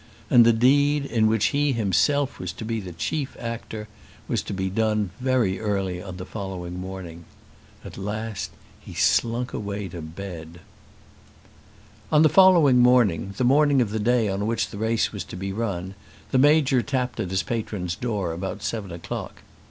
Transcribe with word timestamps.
And 0.31 0.43
the 0.47 0.51
deed 0.51 1.05
in 1.05 1.27
which 1.27 1.49
he 1.53 1.73
himself 1.73 2.39
was 2.39 2.51
to 2.53 2.65
be 2.65 2.79
the 2.79 2.91
chief 2.91 3.37
actor 3.39 3.87
was 4.27 4.41
to 4.41 4.51
be 4.51 4.67
done 4.67 5.11
very 5.19 5.59
early 5.59 5.99
in 5.99 6.17
the 6.17 6.25
following 6.25 6.79
morning. 6.79 7.25
At 7.85 7.99
last 7.99 8.49
he 8.79 8.95
slunk 8.95 9.53
away 9.53 9.87
to 9.89 10.01
bed. 10.01 10.61
On 12.11 12.23
the 12.23 12.29
following 12.29 12.79
morning, 12.79 13.35
the 13.37 13.43
morning 13.43 13.79
of 13.79 13.91
the 13.91 13.99
day 13.99 14.27
on 14.27 14.47
which 14.47 14.69
the 14.71 14.79
race 14.79 15.11
was 15.11 15.23
to 15.25 15.35
be 15.35 15.53
run, 15.53 15.93
the 16.31 16.39
Major 16.39 16.81
tapped 16.81 17.19
at 17.19 17.29
his 17.29 17.43
patron's 17.43 17.95
door 17.95 18.31
about 18.33 18.63
seven 18.63 18.91
o'clock. 18.91 19.43